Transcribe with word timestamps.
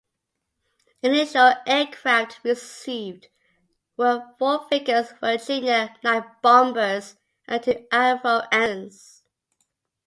Initial 1.03 1.53
aircraft 1.67 2.39
received 2.43 3.27
were 3.97 4.25
four 4.39 4.67
Vickers 4.67 5.11
Virginia 5.19 5.95
night 6.03 6.23
bombers 6.41 7.17
and 7.45 7.61
two 7.61 7.85
Avro 7.93 8.49
Ansons. 8.51 9.21